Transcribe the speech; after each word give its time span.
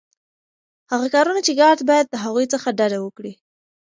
هغه 0.91 1.07
کارونه 1.15 1.41
چي 1.45 1.51
ګارډ 1.59 1.79
باید 1.89 2.07
د 2.09 2.15
هغوی 2.23 2.45
څخه 2.53 2.69
ډډه 2.79 2.99
وکړي. 3.01 3.33